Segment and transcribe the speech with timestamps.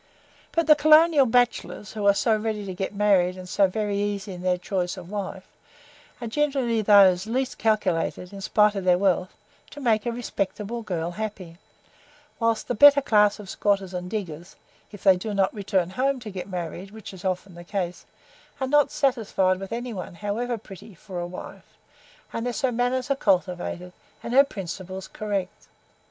[0.51, 4.33] But the colonial bachelors, who are so ready to get married, and so very easy
[4.33, 5.47] in their choice of a wife,
[6.19, 9.31] are generally those the least calculated, in spite of their wealth,
[9.69, 11.59] to make a respectable girl happy;
[12.39, 14.55] whilst the better class of squatters and diggers
[14.91, 18.07] if they do not return home to get married, which is often the case
[18.59, 21.77] are not satisfied with any one, however pretty, for a wife,
[22.33, 23.93] unless her manners are cultivated
[24.23, 25.67] and her principles correct.